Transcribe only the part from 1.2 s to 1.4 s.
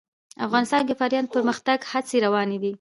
د